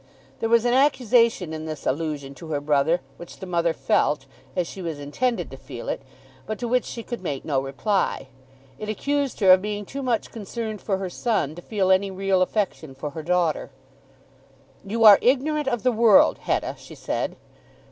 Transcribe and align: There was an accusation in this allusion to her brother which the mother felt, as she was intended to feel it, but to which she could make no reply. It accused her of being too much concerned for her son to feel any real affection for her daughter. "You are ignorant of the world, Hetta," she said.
There 0.39 0.49
was 0.49 0.65
an 0.65 0.73
accusation 0.73 1.53
in 1.53 1.65
this 1.67 1.85
allusion 1.85 2.33
to 2.33 2.47
her 2.47 2.59
brother 2.59 3.01
which 3.17 3.37
the 3.37 3.45
mother 3.45 3.71
felt, 3.71 4.25
as 4.55 4.65
she 4.65 4.81
was 4.81 4.99
intended 4.99 5.51
to 5.51 5.57
feel 5.57 5.89
it, 5.89 6.01
but 6.47 6.57
to 6.57 6.67
which 6.67 6.85
she 6.85 7.03
could 7.03 7.21
make 7.21 7.45
no 7.45 7.61
reply. 7.61 8.27
It 8.79 8.89
accused 8.89 9.41
her 9.41 9.51
of 9.51 9.61
being 9.61 9.85
too 9.85 10.01
much 10.01 10.31
concerned 10.31 10.81
for 10.81 10.97
her 10.97 11.11
son 11.11 11.53
to 11.53 11.61
feel 11.61 11.91
any 11.91 12.09
real 12.09 12.41
affection 12.41 12.95
for 12.95 13.11
her 13.11 13.21
daughter. 13.21 13.69
"You 14.83 15.03
are 15.03 15.19
ignorant 15.21 15.67
of 15.67 15.83
the 15.83 15.91
world, 15.91 16.39
Hetta," 16.39 16.77
she 16.79 16.95
said. 16.95 17.35